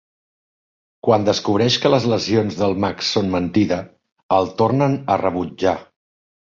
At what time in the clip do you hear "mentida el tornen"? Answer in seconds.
3.39-4.99